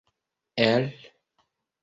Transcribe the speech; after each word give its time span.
el 0.65 0.81